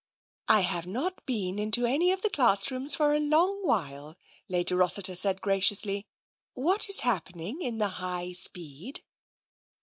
[0.17, 4.17] '*" I have not been in to any of the classrooms for a long while,"
[4.49, 6.07] Lady Rossiter said graciously.
[6.55, 9.03] "What is happening in the High Speed?